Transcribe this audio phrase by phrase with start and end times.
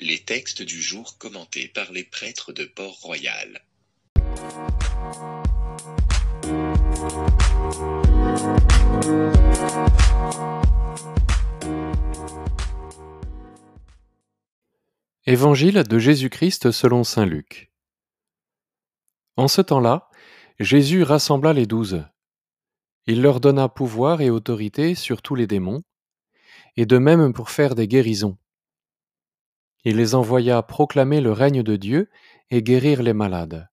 [0.00, 3.64] Les textes du jour commentés par les prêtres de Port-Royal.
[15.26, 17.72] Évangile de Jésus-Christ selon Saint Luc.
[19.36, 20.08] En ce temps-là,
[20.60, 22.04] Jésus rassembla les douze.
[23.06, 25.82] Il leur donna pouvoir et autorité sur tous les démons,
[26.76, 28.38] et de même pour faire des guérisons.
[29.84, 32.10] Il les envoya proclamer le règne de Dieu
[32.50, 33.68] et guérir les malades.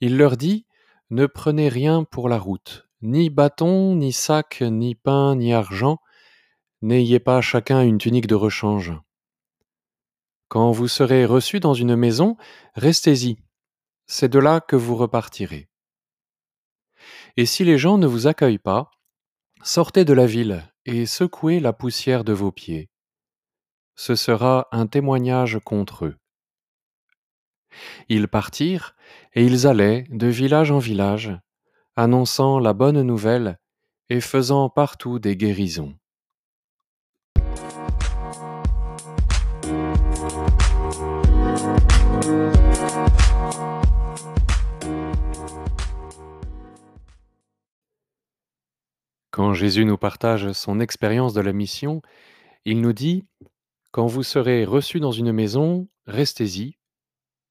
[0.00, 0.66] Il leur dit,
[1.10, 5.98] Ne prenez rien pour la route, ni bâton, ni sac, ni pain, ni argent,
[6.80, 8.92] n'ayez pas chacun une tunique de rechange.
[10.48, 12.36] Quand vous serez reçus dans une maison,
[12.74, 13.38] restez-y.
[14.06, 15.68] C'est de là que vous repartirez.
[17.36, 18.90] Et si les gens ne vous accueillent pas,
[19.62, 22.91] sortez de la ville et secouez la poussière de vos pieds.
[23.94, 26.16] Ce sera un témoignage contre eux.
[28.08, 28.94] Ils partirent,
[29.34, 31.32] et ils allaient de village en village,
[31.96, 33.58] annonçant la bonne nouvelle
[34.08, 35.94] et faisant partout des guérisons.
[49.30, 52.02] Quand Jésus nous partage son expérience de la mission,
[52.66, 53.24] il nous dit
[53.92, 56.78] Quand vous serez reçus dans une maison, restez-y,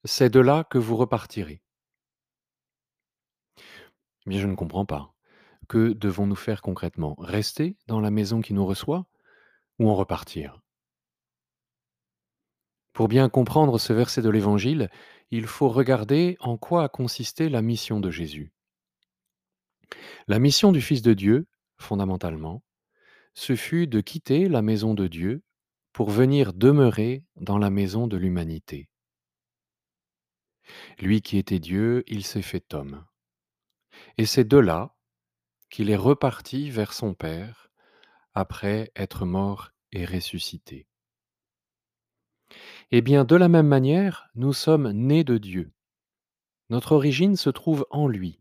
[0.06, 1.62] c'est de là que vous repartirez.
[4.26, 5.14] Mais je ne comprends pas.
[5.68, 7.14] Que devons-nous faire concrètement?
[7.20, 9.06] Rester dans la maison qui nous reçoit
[9.78, 10.60] ou en repartir?
[12.94, 14.90] Pour bien comprendre ce verset de l'Évangile,
[15.30, 18.52] il faut regarder en quoi a consisté la mission de Jésus.
[20.28, 21.46] La mission du Fils de Dieu,
[21.78, 22.64] fondamentalement,
[23.36, 25.44] ce fut de quitter la maison de Dieu
[25.94, 28.90] pour venir demeurer dans la maison de l'humanité.
[31.00, 33.06] Lui qui était Dieu, il s'est fait homme.
[34.18, 34.96] Et c'est de là
[35.70, 37.72] qu'il est reparti vers son Père
[38.34, 40.88] après être mort et ressuscité.
[42.92, 45.72] Eh bien, de la même manière, nous sommes nés de Dieu.
[46.70, 48.40] Notre origine se trouve en lui.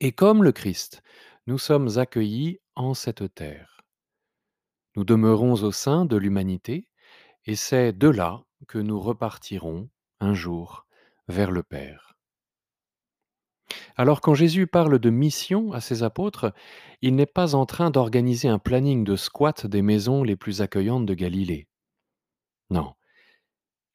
[0.00, 1.02] Et comme le Christ,
[1.46, 3.71] nous sommes accueillis en cette terre.
[4.96, 6.88] Nous demeurons au sein de l'humanité,
[7.46, 9.88] et c'est de là que nous repartirons
[10.20, 10.86] un jour
[11.28, 12.14] vers le Père.
[13.96, 16.52] Alors quand Jésus parle de mission à ses apôtres,
[17.00, 21.06] il n'est pas en train d'organiser un planning de squat des maisons les plus accueillantes
[21.06, 21.68] de Galilée.
[22.70, 22.94] Non.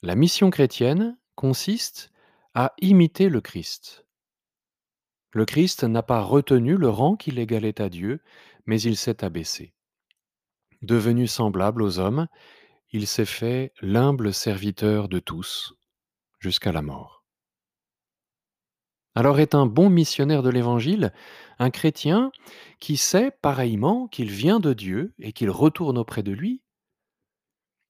[0.02, 2.12] La mission chrétienne consiste
[2.53, 4.07] à imiter le Christ,
[5.38, 8.22] le Christ n'a pas retenu le rang qui l'égalait à Dieu,
[8.66, 9.72] mais il s'est abaissé.
[10.82, 12.28] Devenu semblable aux hommes,
[12.92, 15.74] il s'est fait l'humble serviteur de tous,
[16.40, 17.24] jusqu'à la mort.
[19.16, 21.12] Alors est un bon missionnaire de l'Évangile
[21.58, 22.32] un chrétien
[22.80, 26.62] qui sait pareillement qu'il vient de Dieu et qu'il retourne auprès de lui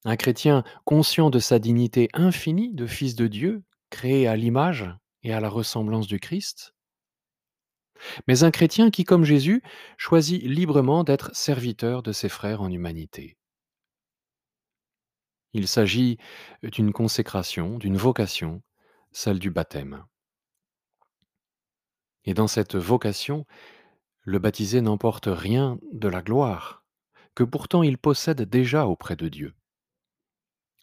[0.06, 4.90] Un chrétien conscient de sa dignité infinie de fils de Dieu, créé à l'image
[5.22, 6.74] et à la ressemblance du Christ
[8.26, 9.62] mais un chrétien qui, comme Jésus,
[9.96, 13.36] choisit librement d'être serviteur de ses frères en humanité.
[15.52, 16.18] Il s'agit
[16.62, 18.62] d'une consécration, d'une vocation,
[19.12, 20.04] celle du baptême.
[22.24, 23.46] Et dans cette vocation,
[24.22, 26.84] le baptisé n'emporte rien de la gloire,
[27.34, 29.54] que pourtant il possède déjà auprès de Dieu.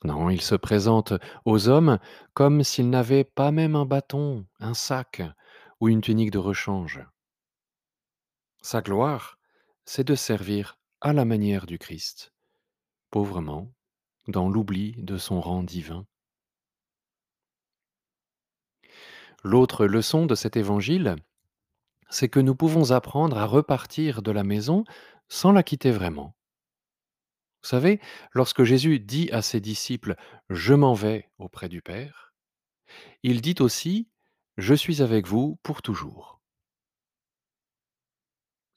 [0.04, 1.14] Non, il se présente
[1.46, 2.00] aux hommes
[2.34, 5.22] comme s'il n'avait pas même un bâton, un sac
[5.80, 7.02] ou une tunique de rechange.
[8.62, 9.38] Sa gloire,
[9.86, 12.34] c'est de servir à la manière du Christ,
[13.12, 13.72] pauvrement,
[14.28, 16.08] dans l'oubli de son rang divin.
[19.44, 21.16] L'autre leçon de cet évangile,
[22.10, 24.84] c'est que nous pouvons apprendre à repartir de la maison
[25.28, 26.36] sans la quitter vraiment.
[27.62, 28.00] Vous savez,
[28.32, 30.14] lorsque Jésus dit à ses disciples⁇
[30.50, 32.34] Je m'en vais auprès du Père⁇
[33.24, 34.08] il dit aussi⁇
[34.58, 36.32] Je suis avec vous pour toujours⁇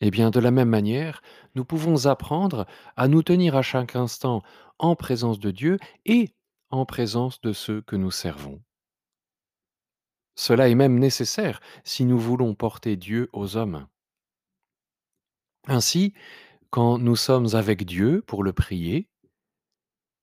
[0.01, 1.23] eh bien, de la même manière,
[1.55, 2.67] nous pouvons apprendre
[2.97, 4.43] à nous tenir à chaque instant
[4.79, 6.35] en présence de Dieu et
[6.71, 8.63] en présence de ceux que nous servons.
[10.37, 13.89] Cela est même nécessaire si nous voulons porter Dieu aux hommes.
[15.67, 16.15] Ainsi,
[16.71, 19.09] quand nous sommes avec Dieu pour le prier,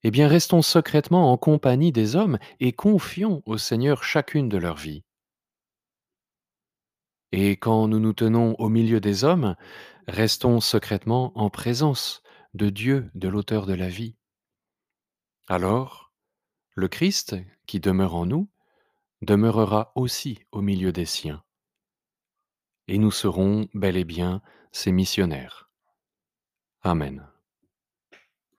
[0.03, 4.77] eh bien restons secrètement en compagnie des hommes et confions au Seigneur chacune de leurs
[4.77, 5.04] vies.
[7.31, 9.55] Et quand nous nous tenons au milieu des hommes,
[10.07, 12.21] restons secrètement en présence
[12.53, 14.15] de Dieu, de l'auteur de la vie.
[15.47, 16.13] Alors,
[16.75, 17.35] le Christ,
[17.67, 18.49] qui demeure en nous,
[19.21, 21.43] demeurera aussi au milieu des siens.
[22.87, 24.41] Et nous serons bel et bien
[24.71, 25.69] ses missionnaires.
[26.81, 27.27] Amen.